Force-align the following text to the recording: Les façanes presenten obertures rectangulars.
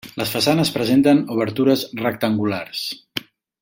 Les 0.19 0.29
façanes 0.35 0.71
presenten 0.77 1.21
obertures 1.37 1.85
rectangulars. 2.03 2.85